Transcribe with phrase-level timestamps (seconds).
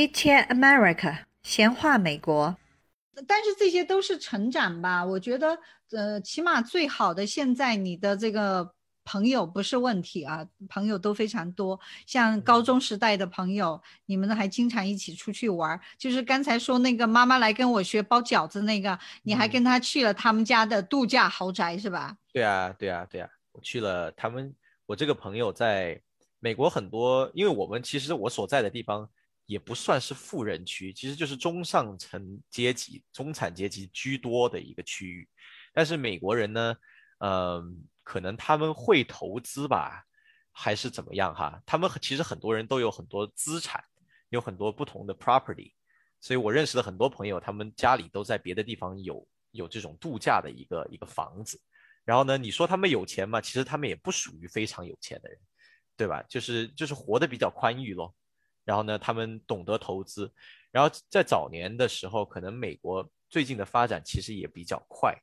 [0.00, 2.56] Chit Chat America，闲话美国。
[3.28, 5.04] 但是这些都是成长吧？
[5.04, 5.58] 我觉得，
[5.90, 8.72] 呃，起码最好的现在你的这个
[9.04, 11.78] 朋友不是问题啊，朋友都非常多。
[12.06, 15.78] 像高中时代的朋友，你们还经常一起出去玩。
[15.98, 22.16] 就是刚才说那个妈妈来跟我学包饺子那个，你还跟他去了他们家的度假豪宅是吧？
[22.32, 24.54] 对啊，对啊，对啊，我去了他们。
[24.86, 26.00] 我这个朋友在
[26.38, 29.06] 美国很多，因为我们其实我所在的地方。
[29.50, 35.28] 也不算是富人区，其实就是中上层阶级、中产阶级居多的一个区域。
[35.72, 36.76] 但是美国人呢，
[37.18, 40.04] 嗯，可能他们会投资吧，
[40.52, 41.60] 还是怎么样哈？
[41.66, 43.82] 他们其实很多人都有很多资产，
[44.28, 45.72] 有很多不同的 property。
[46.20, 51.60] 所以我认识的很多朋友，他们家里都在别的地方有有这种度假的一个一个房子。
[52.04, 53.40] 然后呢，你说他们有钱吗？
[53.40, 55.36] 其实他们也不属于非常有钱的人，
[55.96, 56.22] 对吧？
[56.28, 58.14] 就是就是活得比较宽裕咯。
[58.64, 60.32] 然后呢，他们懂得投资，
[60.70, 65.16] 然后在早年的时候，可能美国最近的发展其实也比较快。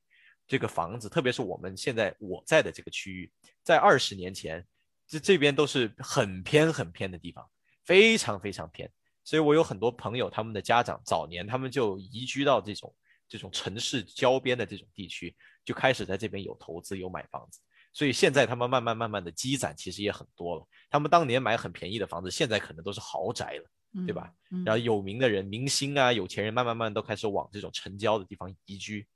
[0.47, 3.29] 这个房子，特别是我们现在我在的这个区域，
[3.63, 4.65] 在二十年前，
[5.05, 7.45] 这这边都是很偏很偏的地方，
[7.83, 8.89] 非常非常偏。
[9.25, 12.95] 所以我有很多朋友，他们的家长早年他们就移居到这种
[13.27, 17.59] 这种城市郊边的这种地区，就开始在这边有投资有买房子。
[17.93, 20.67] 所以现在他们慢慢慢慢的积攒，其实也很多了。
[20.89, 24.31] 他们当年买很便宜的房子，现在可能都是豪宅了，对吧？
[24.63, 29.07] 然后有名的人、明星啊、有钱人，慢慢慢都开始往这种城郊的地方移居。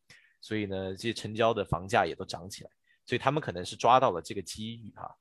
[0.41, 2.71] 所以呢，这些城郊的房价也都涨起来。
[3.05, 5.15] 所以他们可能是抓到了这个机遇哈。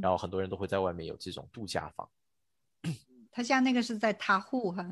[0.00, 2.08] 然后很多人都会在外面有这种度假房。
[3.30, 4.82] 他家那个是在塔湖哈。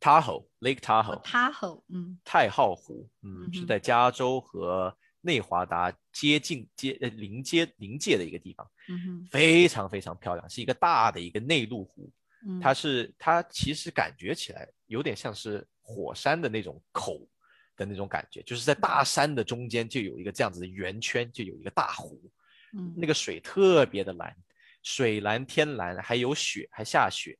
[0.00, 1.22] Tahoe Lake Tahoe。
[1.22, 2.18] Tahoe，嗯。
[2.24, 4.96] 太浩湖，嗯，是在加州和。
[5.20, 12.10] 内华达接近接呃临接临界的一个地方，嗯非常非常漂亮，是一个大的一个内陆湖，
[12.46, 17.28] 嗯，它是它其实感觉起来有点像是火山的那种口
[17.76, 22.30] 的那种感觉，就是在大山的中间就有一个这样子的圆圈，就有一个大湖，
[22.72, 24.36] 嗯，那个水特别的蓝，
[24.82, 27.36] 水蓝天蓝，还有雪，还下雪，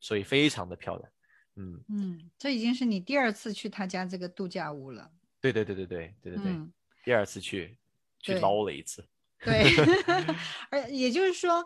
[0.00, 1.12] 所以非常的漂亮，
[1.56, 1.84] 嗯。
[1.88, 5.10] 嗯，这已经是你第二次去他家这个度假屋了，
[5.40, 6.60] 对对对对对对对对。
[7.04, 7.76] 第二次去，
[8.20, 9.04] 去捞了一次。
[9.44, 9.62] 对，
[10.70, 11.64] 而也就是说，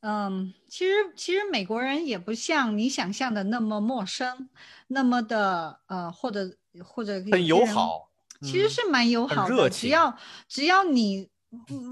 [0.00, 4.48] 嗯，其实其实美国人也不像你想象的那么陌生，
[4.88, 6.50] 那么的呃，或者
[6.84, 8.10] 或者很友好，
[8.42, 9.70] 其实是蛮友好的。
[9.70, 10.16] 只要
[10.48, 11.30] 只要你。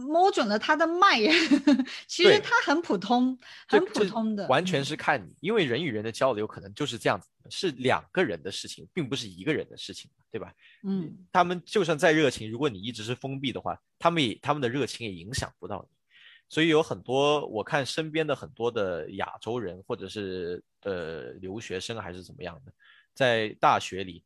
[0.06, 1.18] 摸准了他的脉，
[2.06, 10.54] 其实他很普通，很普通的，完全是看你，因为人与人的交流可能就是这样子，是两个人的事情，并不是一个人的事情，对吧？
[10.84, 15.96] 嗯，他们就算再热情，如果你一直是封闭的话，他们也他们的热情也影响不到你。
[16.50, 22.72] 所以有很多我看身边的很多的亚洲人，或者是呃留学生还是怎么样的，
[23.12, 24.24] 在大学里，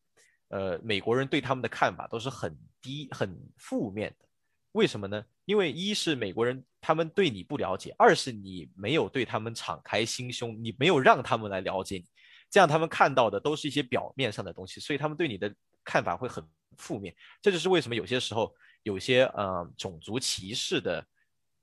[0.49, 4.27] 呃，美国人对他们的看法都是很低、很负面的。
[4.71, 5.25] 为什么呢？
[5.45, 12.05] 因为一是美国人他们对你不了解，二是你没有对他们敞开心胸，你没有让他们来了解你，
[12.53, 15.53] 这样他们看到的都是一些表面上的东西，所以他们对你的
[15.83, 16.47] 看法会很
[16.77, 17.15] 负面。
[17.41, 21.07] 这就是为什么有些时候有些呃种族歧视的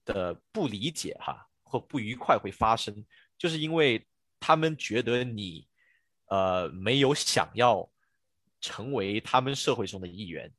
[0.03, 3.05] 的不理解哈或不愉快会发生，
[3.37, 4.03] 就是因为
[4.39, 5.67] 他们觉得你
[6.25, 7.87] 呃没有想要
[8.59, 10.51] 成为他们社会中的一员。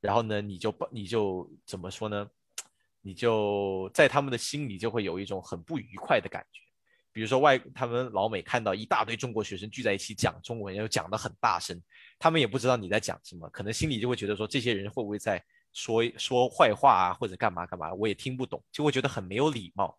[0.00, 2.30] 然后呢，你就你就怎么说呢？
[3.02, 6.62] 你就在他们的心里就会有一种很不愉快的感觉。
[7.12, 11.80] 比如说外他们老美看到一大堆中国学生聚在一起讲中文，又讲得很大声，
[12.18, 15.42] 他们也不知道你在讲什么，可能心里就会觉得说这些人会不会在
[15.72, 19.96] 说说坏话啊，或者干嘛干嘛，我也听不懂，就会觉得很没有礼貌，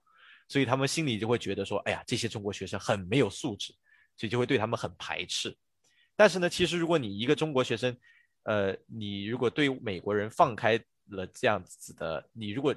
[0.47, 3.73] 所以他们心里就会觉得说，哎呀，这些中国学生很没有素质，
[4.17, 5.55] 所以就会对他们很排斥。
[6.15, 7.95] 但是呢，其实如果你一个中国学生，
[8.43, 12.75] 呃，你如果对美国人放开了这样子的，你如果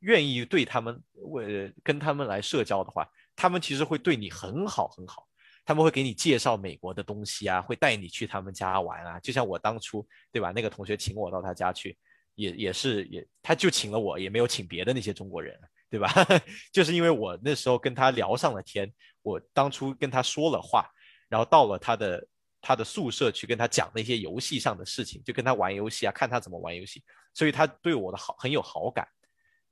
[0.00, 3.08] 愿意对他们为跟他们来社交的话，
[3.38, 5.28] 他们其实会对你很好很好，
[5.64, 9.20] 他们会给你介绍美国的东西啊，会带你去他们家玩啊。
[9.20, 11.96] 就像我当初对吧，那个同学请我到他家去，
[12.34, 15.56] 也也是也他就请了我，也没有请别的那些中国人，
[15.88, 16.12] 对吧？
[16.72, 18.92] 就是因为我那时候跟他聊上了天，
[19.22, 20.84] 我当初跟他说了话，
[21.28, 22.26] 然后到了他的。
[22.60, 27.00] 他的宿舍去跟他讲那些游戏上的事情，就跟他玩游戏啊，看他怎么玩游戏，
[27.32, 29.06] 所以他对我的好很有好感，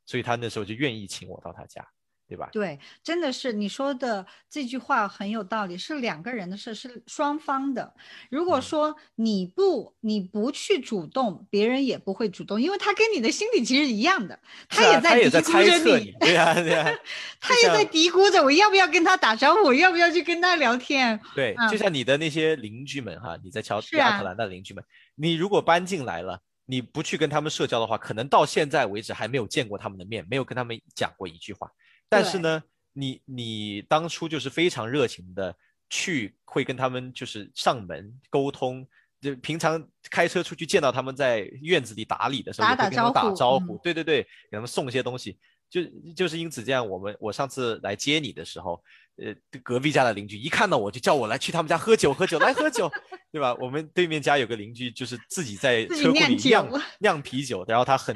[0.06, 1.84] 所以他那时候就愿意请我到他家，
[2.28, 2.48] 对吧？
[2.52, 7.94] 对，真的是你说的这句话很有道理，是两个人的事，是双方的。
[8.30, 14.38] 如果嗯说你不你不去主动，别人也不会主动，因为他跟你的心理其实一样的，
[14.68, 16.84] 他也在嘀咕着你，对呀、对呀、
[17.40, 21.18] 他也在嘀咕着我要不要跟他打招呼，我要不要去跟他聊天。
[21.34, 24.82] 对，嗯就像你的那些邻居们哈，你在乔是啊亚特兰大的邻居们，
[25.14, 31.70] 你如果搬进来了，你不去跟他们社交的话，可能到现在为止还没有见过他们的面，没有跟他们讲过一句话。
[32.08, 32.62] 但是呢，
[32.92, 35.54] 你你当初就是非常热情的
[35.90, 38.86] 去，会跟他们就是上门沟通。
[39.18, 45.38] 就平常开车出去见到他们在院子里打理的时候，会跟他们打打招呼招呼，嗯对对对，给他们送些东西。
[45.70, 45.82] 就
[46.14, 48.80] 就是因此这样，我们我上次来接你的时候，
[49.16, 52.92] 呃，隔壁家的邻居一看到我就叫我来去他们家喝酒，喝酒来喝酒，
[53.32, 53.54] 对吧？
[53.54, 56.68] 我们对面家有个邻居就是自己在车库里酿
[57.00, 58.14] 酿啤酒，然后他很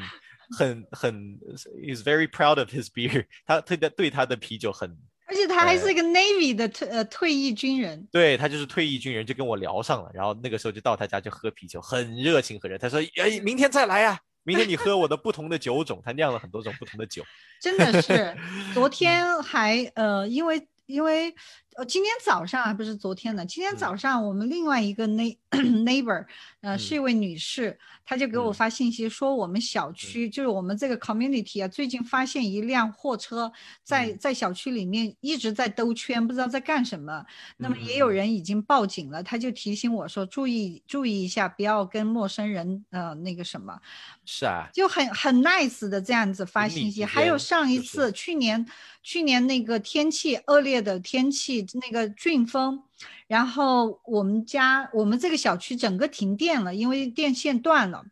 [0.56, 1.38] 很很
[1.82, 4.90] ，is very proud of his beer， 他对的对他的啤酒很，
[5.26, 12.76] 而且他还是一个 Navy 的退呃退役军人，对他就是退役军人，就跟我聊上了，然后那个时候就到他家去喝啤酒，很热情很热。
[12.78, 17.22] 他说，哎，明天再来呀、明天你喝我的不同的酒种，他酿了很多种不同的酒。
[17.60, 18.36] 真的是。
[18.74, 21.32] 昨 天还呃，因为因为
[21.76, 26.26] 呃，今天早上还不是昨天呢，今天嗯早上我们另外一个 neigh neighbor，
[26.60, 33.50] 呃，是一位女士，她就给我嗯发信息说，我们小区、就是我们这个 community 啊，最近发现一辆货车
[33.84, 37.24] 在嗯在小区里面一直在兜圈，不知道在干什么。
[37.56, 43.78] 那么嗯也有人已经报警了，他就提醒我说，注意注意一下，不要跟陌生人呃那个什么。
[44.26, 47.04] 是啊，就很很 nice 的这样子发信息。
[47.04, 48.66] 还有上一次，去年
[49.02, 52.82] 去年那个天气恶劣的天气，那个俊峰，
[53.26, 58.04] 然后我们家我们这个小区整个停电了，因为电线断了，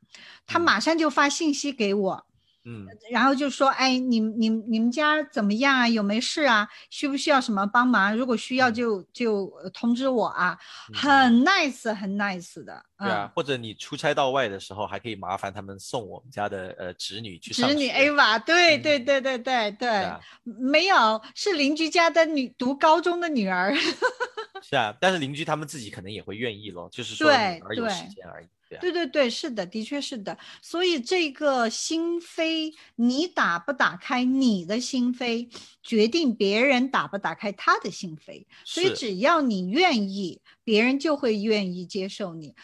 [0.47, 2.27] 他嗯马上就发信息给我。
[2.64, 5.88] 嗯然后就说，哎，你你你们家怎么样啊？
[5.88, 6.69] 有没事啊？
[6.90, 8.14] 需不需要什么帮忙？
[8.16, 10.58] 如果需要嗯就就呃通知我啊，
[10.93, 23.75] 嗯很 nice 很 nice 的，对啊嗯，，或者你出差到外的时候，还可以麻烦他们送我们家的呃侄女去上侄女学 Ava，对嗯对对对对对，啊没有，是邻居家的女读高中的女儿。
[24.61, 30.37] 是啊，但是邻居他们自己可能也会愿意咯，就是说对女儿有时间而已，对，对对，是的，的确是的。
[30.61, 35.49] 所以这个心扉，你打不打开你的心扉，
[35.88, 38.44] 决定别人打不打开他的心扉。
[38.62, 42.55] 所以只要你愿意，别人就会愿意接受你。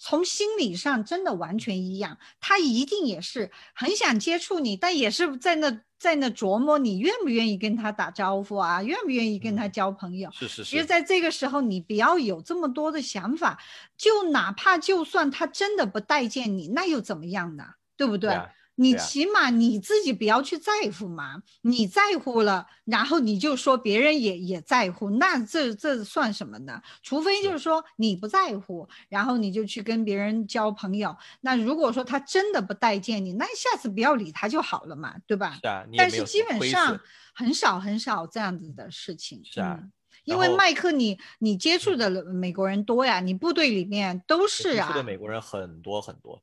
[0.00, 2.16] 从心理上真的完全一样。
[2.40, 10.30] 他一定也是很想接触你，但也是在那在那琢磨你愿不愿意跟他打招呼啊，愿不愿意跟他嗯交朋友。
[10.32, 13.62] 是是其实，在这个时候，你不要有这么多的想法，
[13.98, 17.64] 就哪怕就算他真的不待见你，那又怎么样呢？
[17.98, 18.30] 对不对？
[18.80, 26.80] 你起码你自己不要去在乎嘛，你在乎了，然后你就说别人也也在乎，那这这算什么呢？
[27.02, 31.14] 除非就是说你不在乎，然后你就去跟别人交朋友。
[31.42, 35.58] 那如果说他真的不待见你，那下次不要理他就好了嘛，对吧？
[35.60, 36.98] 是啊，你但是基本上
[37.34, 39.42] 很少很少这样子的事情。
[39.44, 39.92] 是啊嗯
[40.24, 45.02] 因为麦克你你接触的美国人多呀，你部队里面都是啊接触的。
[45.02, 46.40] 美国人很多很多，呃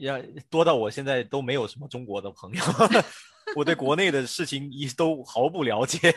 [0.00, 0.20] 要
[0.50, 2.62] 多到我现在都没有什么中国的朋友，
[3.56, 6.12] 我对国内的事情一都毫不了解，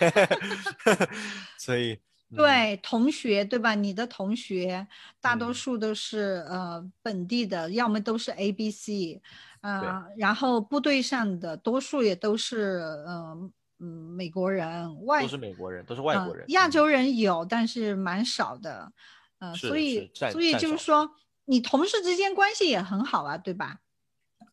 [1.60, 1.94] 所以
[2.32, 2.38] 嗯。
[2.38, 3.76] 对同学对吧？
[3.76, 4.88] 你的同学
[5.20, 5.54] 大多嗯。
[5.54, 9.22] 数都是、呃本地的，要么都是 A、B、C，
[9.62, 13.36] 呃，然后部队上的多数也都是呃
[13.80, 16.52] 嗯美国人，外都是美国人，都是外呃国人，嗯。
[16.52, 18.92] 亚洲人有，但是蛮少的，
[19.40, 21.10] 呃，所以所以就是说，
[21.50, 23.80] 你同事之间关系也很好啊，对吧？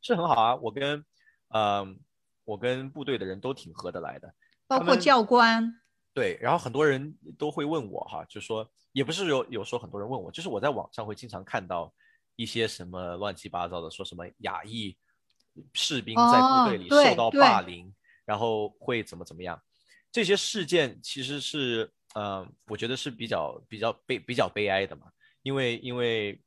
[0.00, 0.56] 是很好啊。
[0.56, 1.04] 我跟
[1.48, 1.86] 呃
[2.44, 4.34] 我跟部队的人都挺合得来的，
[4.66, 5.78] 包括教官，
[6.14, 11.92] 对，然后很多人都会问我哈，就说也不是有有时候很多人问我，就是我在网上会经常看到
[12.34, 14.96] 一些什么乱七八糟的，说什么亚裔
[15.74, 19.60] 士兵在部队里受到霸凌，然后会怎么怎么样，
[20.10, 25.12] 这些事件其实是呃，我觉得是比较比较悲比较悲哀的嘛，
[25.42, 26.40] 因为因为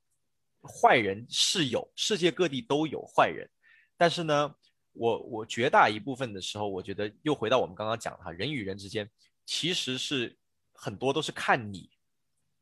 [0.62, 3.50] 坏人是有，世界各地都有坏人，
[3.96, 4.56] 但是呢，
[4.94, 9.10] 我我绝大一部分的时候，我觉得又回到我们刚刚讲的哈，人与人之间
[9.46, 10.38] 其实是
[10.74, 11.90] 很多都是看你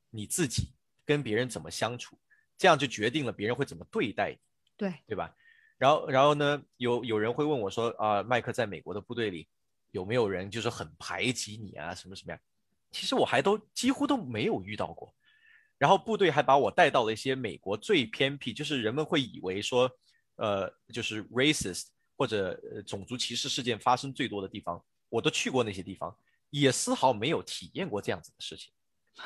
[0.10, 0.74] 你自己
[1.06, 2.18] 跟别人怎么相处，
[2.58, 4.40] 这样就决定了别人会怎么对待你，
[4.78, 5.36] 对，对吧？
[5.78, 9.48] 然后然后呢，有有人会问我说啊，麦克在美国的部队里
[9.92, 12.40] 有没有人就是很排挤你啊，什么什么呀？
[12.92, 15.14] 其实我还都几乎都没有遇到过。
[15.78, 19.90] 然后部队还把我带到了一些美国最偏僻，就是人们会以为说，
[20.38, 26.16] 呃，就是 racist 或者呃种族歧视事件发生最多的地方，我都去过那些地方，
[26.50, 28.72] 也丝毫没有体验过这样子的事情。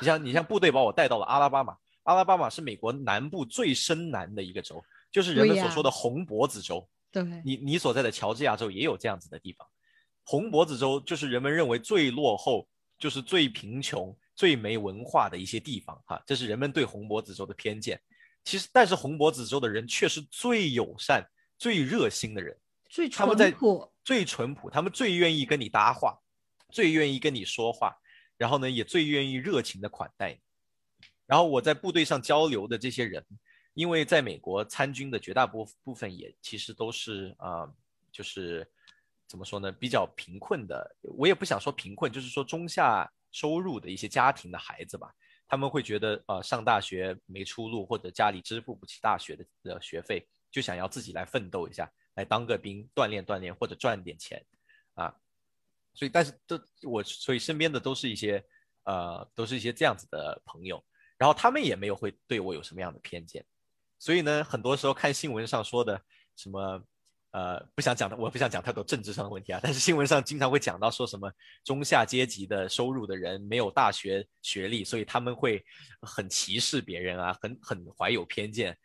[0.00, 6.86] 你像你像部队把我带到了阿拉巴马，阿拉巴马是美国南部最深南的一个州，就是人们所说的红脖子州。
[7.10, 9.66] 对，你你所在的乔治亚州也有这样子的地方，
[10.24, 12.66] 红脖子州就是人们认为最落后，
[12.98, 18.02] 就是最贫穷、最没文化的一些地方哈，这是人们对红脖子州的偏见。
[18.42, 21.24] 其实，但是红脖子州的人却是最友善、
[21.56, 22.58] 最热心的人，
[22.88, 23.92] 最他们在淳朴。
[24.02, 26.18] 最淳朴，他们最愿意跟你搭话，
[26.70, 27.96] 最愿意跟你说话，
[28.36, 30.40] 然后呢，也最愿意热情的款待你。
[31.24, 33.24] 然后我在部队上交流的这些人，
[33.74, 37.70] 因为在美国参军的绝大部部分也其实都是啊、
[38.10, 38.68] 就是
[39.28, 40.96] 怎么说呢，比较贫困的。
[41.02, 45.12] 我也不想说贫困，就是说中下收入的一些家庭的孩子吧。
[45.48, 54.42] 他们会觉得呃上大学没出路，或者家里支付不起大学的的学费，就想要自己来奋斗一下，来当个兵，锻炼锻炼，或者赚点钱，
[54.94, 55.14] 啊，
[55.92, 58.42] 所以但是都我所以身边的都是一些
[58.84, 60.82] 呃都是一些这样子的朋友，
[61.18, 63.44] 然后他们也没有会对我有什么样的偏见，
[63.98, 66.00] 所以呢，很多时候看新闻上说的
[66.36, 66.82] 什么。
[67.32, 69.60] 呃，不想讲的，我不想讲太多政治上的问题啊。
[69.62, 71.32] 但是新闻上经常会讲到说什么
[71.64, 75.64] 中下阶级的收入的人没有大学学历，所以他们会
[76.02, 78.76] 很歧视别人啊，很很怀有偏见。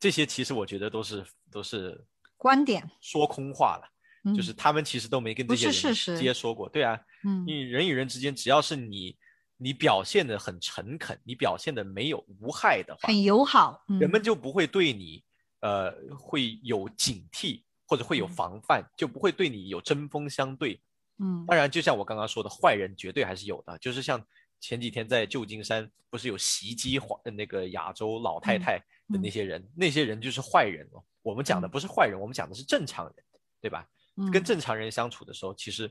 [0.00, 2.04] 这些其实我觉得都是都是
[2.36, 3.88] 观点，说空话了，
[4.24, 6.68] 嗯就是他们其实都没跟这些人接说过。
[6.68, 9.16] 对啊，嗯你人与人之间，只要是你
[9.58, 15.22] 你表现的很诚恳，你表现的没有无害的话，很友好，嗯人们就不会对你
[15.60, 20.80] 呃会有警惕或者会有嗯防范，就不会对你有针锋相对。
[21.18, 24.26] 嗯当然，就像我刚刚说的，坏人绝对还是有的，就是像
[24.60, 28.78] 前几天在旧金山不是有袭击华那个亚洲老太嗯太
[29.10, 31.04] 的那些人，那些人就是坏人哦。
[31.20, 33.24] 我们讲的不是坏人，我们讲的是正常人，
[33.60, 33.86] 对吧？
[34.32, 35.84] 跟嗯正常人相处的时候，其实，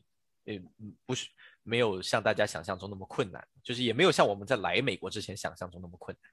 [0.46, 1.30] 呃，嗯不是
[1.62, 6.32] 没有像大家想象中那么困难，就是也没有像我们在来美国之前想象中那么困难。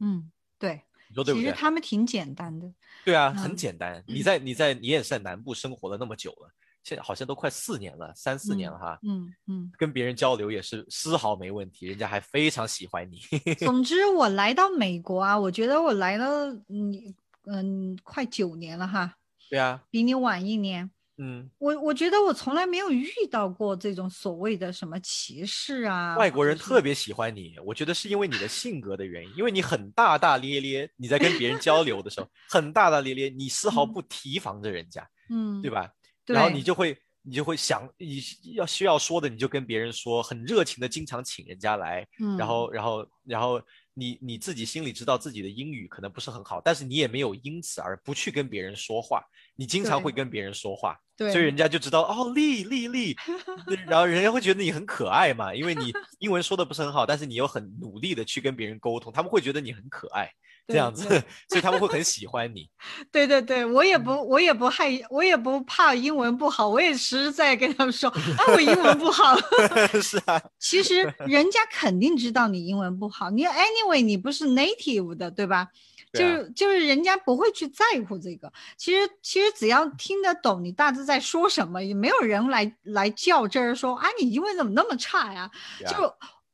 [0.00, 1.44] 嗯，对，你说对不对？
[1.44, 2.70] 其实他们挺简单的，
[3.04, 4.02] 对啊，很嗯简单。
[4.06, 6.50] 你在你在你也是在南部生活了那么久了，
[6.84, 8.98] 现在好像都快四年了，三四年了哈。
[9.02, 9.72] 嗯嗯。
[9.76, 13.20] 跟别人交流也是丝毫没问题，人家还非常喜欢你。
[13.64, 17.14] 总之，我来到美国啊，我觉得我来了，嗯
[17.46, 19.14] 嗯，快九年了哈，
[19.48, 20.90] 对啊，比你晚一年。
[21.18, 33.92] 嗯，我我觉得我从来没有遇到过这种所谓的什么歧视啊，外国人特别喜欢你，我觉得是因为你的性格的原因，因为你很大大咧咧，你在跟别人交流的时候 很大大咧咧，你丝毫嗯。
[33.92, 35.90] 不提防着人家，嗯，对吧？
[36.26, 38.22] 然后你就会你就会想你
[38.54, 43.60] 要需要说的你就跟别人说，很热情的经常请人家来，嗯，然后然后然后
[43.94, 49.22] 你你自己心里知道自己的英语可能不是很好，但是你也没有因此而不去跟别人说话，
[49.60, 53.16] 你经常会跟别人说话，对，所以人家就知道哦，丽丽丽，
[53.88, 60.30] 然后人家会觉得你很可爱嘛，因为你 英文说的不是很好，但是你又很努力的去跟别人沟通，他们会觉得你很可爱，
[60.68, 61.08] 这样子，
[61.48, 62.70] 所以他们会很喜欢你。
[63.10, 69.36] 对对对，我也不嗯我也不害我也不怕英文不好，我也实实在在跟他们说，啊，我英文不好。
[70.00, 75.66] 是啊，其实人家肯定知道你英文不好，你 anyway 你不是 native 的，对吧？
[76.10, 78.50] 就是就是人家不会去在乎这个。
[78.78, 85.50] 其实其实只要听得懂你大致在说什么，也没有人来来较真儿说啊你英文怎么那么差呀？
[85.84, 85.96] 啊就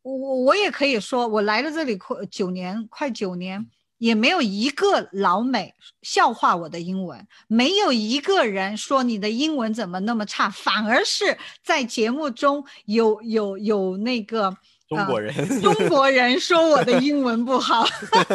[0.02, 3.66] 我我我也可以说，我来了这里快九年，快九年。
[3.98, 5.72] 也没有一个老美
[6.02, 14.54] 笑话我的英文，没有一个人说你的英文怎么那么差，反而是在节目中有有有那个
[14.86, 17.86] 中国人、中国人说我的英文不好，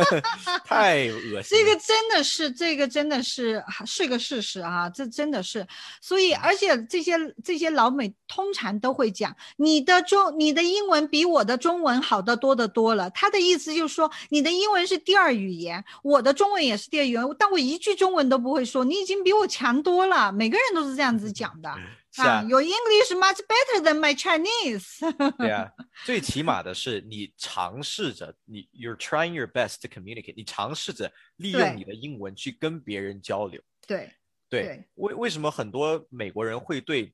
[0.65, 1.63] 太恶心这。
[1.63, 5.65] 个真的是，这个真的是是个事实啊，这真的是。
[6.01, 7.13] 所以，而且这些
[7.43, 13.09] 这些老美通常都会讲，你的中你的英文比我的中文好得多得多了。
[13.11, 20.31] 他的意思就是说，你的英文是第二语言，我的中文也是第二语言，但我一句中文都不会说，你已经比我强多了。
[20.31, 21.69] 每个人都是这样子讲的。
[22.11, 24.99] 是啊，Your English much better than my Chinese
[25.37, 25.71] 对啊，
[26.05, 33.61] 最起码的是你尝试着，你 you're trying your best to communicate，你尝试着利用你的英文去跟别人交流。
[33.85, 34.11] 对，
[34.49, 37.13] 对对，为为什么很多美国人会对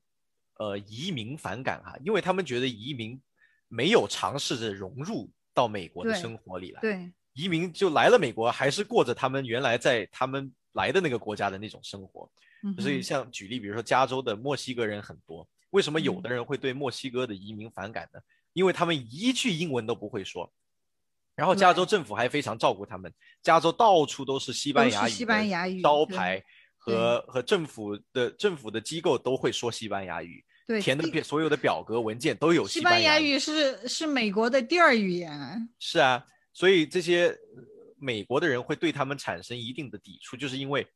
[0.58, 3.20] 呃移民反感哈、因为他们觉得移民
[3.68, 12.30] 没有尝试着融入到美国的生活里来，对，移民就来了美国，还是过着他们原来在他们来的那个国家的那种生活。
[12.78, 18.20] 所以像举例，比如说加州的墨西哥人很多，为什么有嗯的人会对墨西哥的移民反感呢？
[18.52, 20.50] 因为他们一句英文都不会说。
[21.34, 26.42] 然后加州政府还非常照顾他们，加州到处都是西班牙语招牌
[26.78, 35.58] 和和政府的政府的机构都会说西班牙语，对，填的表所有的表格文件都有西班牙班牙语是是美国的第二语言啊。
[35.78, 37.62] 是啊，所以这些呃
[37.98, 40.86] 美国的人会对他们产生一定的抵触，就是因为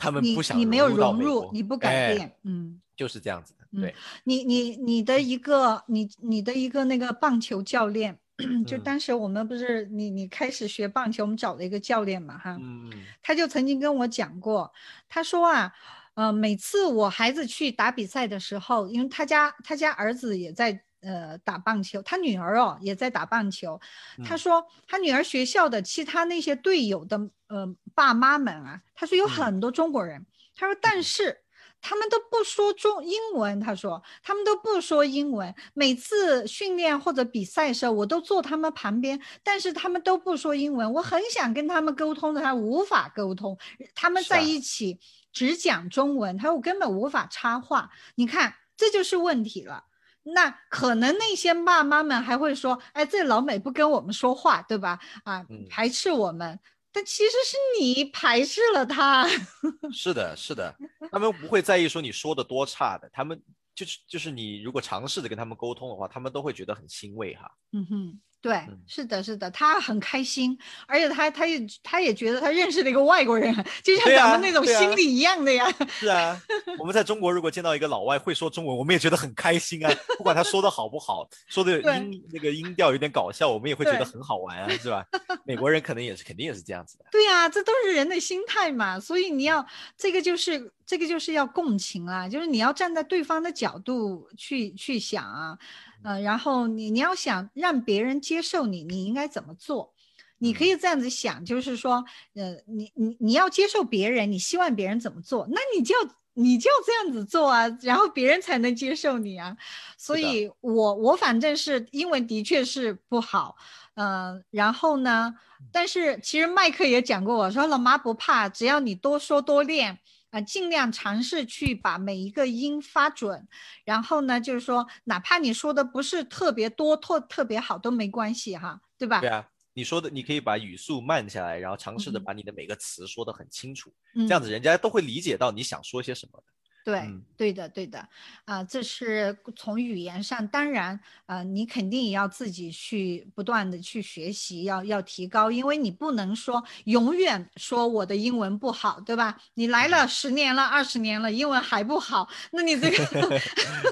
[0.00, 3.58] 他们你不想你没有融入你不改哎变，嗯，就是这样子的。
[3.72, 8.18] 嗯对，你你你的一个你你的一个那个棒球教练，
[8.66, 12.90] 就嗯当时我们不是你你开始学棒球，我们找了一个教练嘛哈，嗯
[13.22, 14.72] 他就曾经跟我讲过，
[15.08, 15.72] 他说啊，
[16.14, 23.80] 呃，每次我孩子去打比赛的时候，因为他家他家儿子也在呃打棒球，他女儿哦也在打棒球，
[24.24, 30.26] 他嗯说他女儿学校的其他那些队友的呃爸妈们啊，他说有嗯很多中国人，
[30.56, 31.42] 他说但是。
[31.82, 35.54] 他们都不说中英文，他说他们都不说英文。
[35.72, 40.92] 每次训练或者比赛的时候，我都坐他们旁边，但是他们都不说英文。
[40.92, 43.56] 我很想跟他们沟通的，他无法沟通。
[43.94, 45.00] 他们在一起
[45.32, 47.88] 只讲中文，他说我根本无法插话。
[48.16, 49.84] 你看，这就是问题了。
[50.32, 54.98] 那可能那些爸妈们还会说：“哎，这老美不跟我们说话，对吧？
[55.24, 56.58] 啊嗯，排斥我们。”
[56.92, 59.24] 但其实是你排斥了他。
[59.94, 60.74] 是的，是的，
[61.12, 63.40] 他们不会在意说你说的多差的，他们
[63.74, 67.48] 就是就是你如果尝试着跟他们沟通的话，他们都会觉得很欣慰哈。
[67.72, 75.70] 嗯哼，对，嗯是的，是的，他很开心，而且他他也他也觉得他认识了一个外国人，就像咱们那种心理一样的呀。
[75.88, 76.40] 是啊，
[76.78, 85.04] 我们在中国如果见到一个老外会说中文，我们也觉得很开心啊，不管他说的好不好，说的 音那个音调有点搞笑，我们也会觉得很好玩啊，是吧？
[85.44, 87.04] 美国人可能也是肯定也是这样子的。
[87.10, 89.64] 对呀、这都是人的心态嘛，所以你要
[89.98, 95.58] 这个就是这个就是要共情啊，就是你要站在对方的角度去去想啊，
[96.02, 99.92] 呃，然后你你要想让别人接受你，你应该怎么做？
[100.38, 102.04] 你可以这样子想，就是说，
[102.34, 105.94] 呃，你你你要接受别人，你希望别人怎么做，那你就
[106.32, 109.54] 你就这样子做啊，然后别人才能接受你啊。
[109.98, 113.56] 所以我我反正是英文的确是不好，
[113.94, 115.34] 嗯，然后呢，
[115.70, 119.98] 但是其实麦克也讲过，我说老妈不怕，只要你多说多练。
[120.30, 123.46] 啊、尽量尝试去把每一个音发准，
[123.84, 129.20] 然后呢，就是说，哪怕你说的不是特别多、特特别好都没关系哈，对吧？
[129.20, 136.52] 对啊，你说的你可以把语速慢下来，然后尝试着嗯把你的每个词说得很清楚，嗯这样子人家都会理解到你想说些什么的。
[136.84, 137.22] 对，嗯。
[137.36, 138.06] 对的，对的，
[138.44, 149.40] 啊、这是从语言上，当然，呃，你肯定也要自己去不断的去学习，要要提高，因为你不能说永远说我的英文不好，对吧？
[149.54, 153.40] 你来了十年了、二十年了，英文还不好，那你这个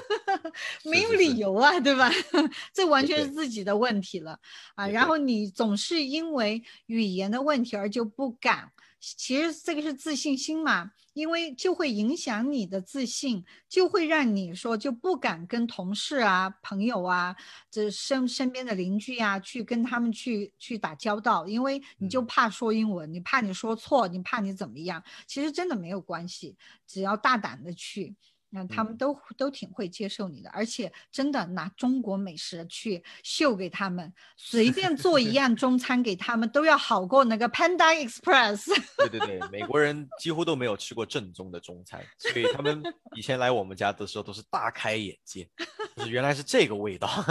[0.85, 2.11] 没有理由啊，对吧？
[2.71, 3.31] 这完全是。
[3.31, 4.39] 自己的问题了。
[4.75, 4.87] 啊。
[4.87, 17.35] 然后你总是因为语言的问题而就不敢，其实这个是自信心嘛，因为就会影响你的自信，就会让你说就不敢跟同事啊、朋友啊、
[17.71, 28.15] 这身身边的邻居啊去跟他们去去打交道，因为你就嗯怕说英文，你怕你说错，你怕你怎么样，其实真的没有关系，只要大胆的去。
[28.51, 38.65] 那他们嗯都都挺会接受你的，而且真的拿中国美食去秀给他们，随便做一 样中餐给他们，都要好过那个 Panda Express。
[38.97, 42.81] 对对对，美国人几乎都没有吃过正宗的中餐，所以他们
[43.15, 45.47] 以前来我们家的时候都是大开眼界，
[45.95, 47.07] 就是原来是这个味道。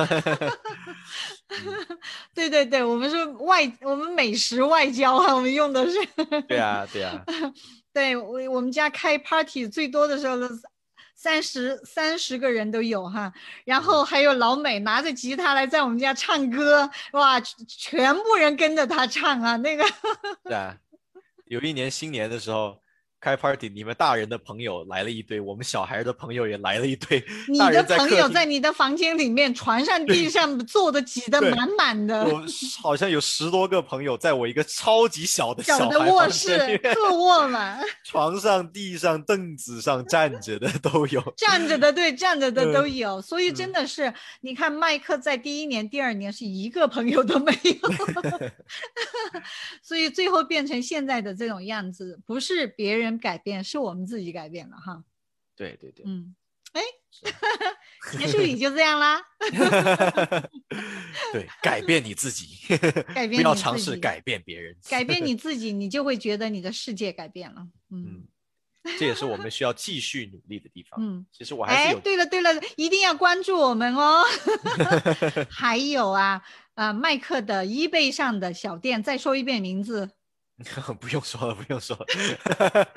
[2.34, 5.98] 对对对，我们是外，我们美食外交啊，我们用的是。
[6.46, 7.24] 对啊，对啊，
[7.92, 10.48] 对我我们家开 party 最多的时候都
[11.20, 13.32] 三十三十个人都有哈，
[13.64, 19.84] 然后还有老美拿着吉他来在我们家唱歌，哇，全部人跟着他唱啊，那个
[20.44, 20.76] 对啊。
[21.46, 22.80] 有一年新年的时候
[23.20, 27.22] 开 party，你们大人的朋友来了一堆，我们小孩的朋友也来了一堆。
[27.48, 32.44] 你的朋友在你的房间里面，床上、地上坐的挤得满满的，我
[32.80, 41.20] 好像有十多个朋友在我一个超级小的小小的卧室、面客卧嘛， 床上、地上、凳子上站着的都有。
[41.36, 47.76] 站着的对，站着的都嗯有，所以真嗯的是，你看麦克在第一年、第二年是一个朋友都没有，
[49.82, 55.04] 所以最后变成现在的这种样子，不是别人改变，是我们自己改变了哈。
[55.56, 56.34] 对对对，嗯，
[56.72, 56.82] 哎，
[58.18, 59.20] 结束语就这样啦，
[61.32, 62.76] 对，改变你自己，
[63.14, 67.66] 改不要变你自己尝试改变别人，改变你 自己，你就会觉得你的世界改变了。
[67.90, 68.26] 嗯
[68.84, 71.00] 嗯，这也是我们需要继续努力的地方。
[71.02, 71.26] 嗯。
[71.32, 74.22] 其实我还是哎，有，对了对了，一定要关注我们哦。
[75.50, 76.40] 还有啊，
[76.74, 80.10] 啊，麦克的 eBay 上的小店，再说一遍名字。
[80.98, 82.04] 不用说了，不用说了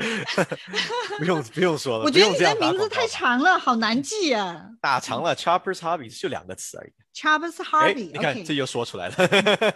[1.20, 2.06] 不用不用说了。
[2.06, 4.68] 我觉得你的名字太长了，好难记啊。
[4.82, 5.36] 打长了。
[5.36, 6.94] Choppers Hobbies 就两个词而已。
[7.24, 9.16] 哎，Harvey，你看这又说出来了。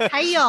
[0.09, 0.41] 还有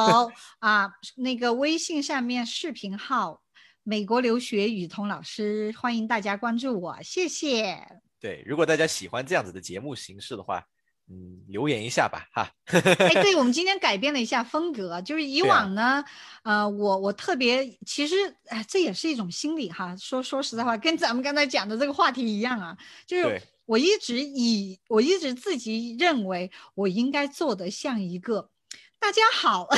[0.60, 3.42] 啊，那个微信上面视频号
[3.84, 7.78] “美国留学雨桐老师”，欢迎大家关注我，谢谢。
[8.18, 10.64] 对，如果大家喜欢这样子的节目形式的话，
[11.08, 12.50] 嗯，留言一下吧，哈。
[12.66, 16.04] 哎，对， 我们今天改变了一下风格，就是以往呢，
[16.42, 18.16] 呃，我我特别，其实
[18.48, 19.96] 哎，这也是一种心理哈。
[19.96, 28.50] 说说实在话，跟咱们刚才讲的这个话题一样啊，就是我一直以我一直自己认为我应该做的像一个
[28.98, 29.68] 大家好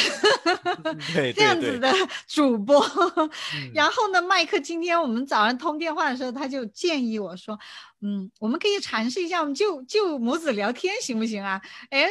[1.35, 1.93] 这样子的
[2.27, 2.81] 主播。
[3.55, 7.59] 嗯然后呢，麦克今天我们早上通电话的时候，他就建议我说，
[8.01, 11.61] 嗯，我们可以尝试一下，我们就就母子聊天行不行啊？
[11.91, 12.07] 哎，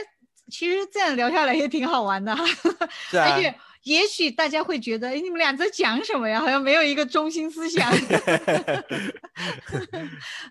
[0.51, 2.45] 其实这样聊下来也挺好玩的哈，
[3.09, 6.41] 是啊 而，且也许大家会觉得，哎，你们俩在讲什么呀？
[6.41, 7.89] 好像没有一个中心思想。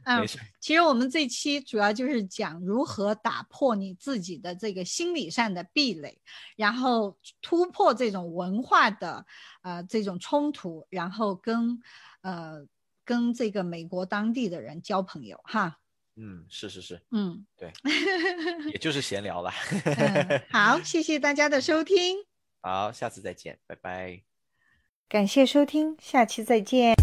[0.05, 0.27] 嗯
[0.61, 6.19] 其实我们这期主要就是讲如何打破你自己的这个心理上的壁垒，
[6.57, 9.25] 然后突破这种文化的
[9.63, 11.79] 呃这种冲突，然后跟
[12.23, 12.65] 呃
[13.07, 15.79] 跟这个美国当地的人交朋友哈。
[16.17, 17.73] 嗯，是是是，嗯对
[18.73, 19.51] 也就是闲聊了。
[19.85, 22.17] 嗯，好，谢谢大家的收听。
[22.61, 24.23] 好，下次再见，拜拜。
[25.09, 26.95] 感谢收听，下期再见。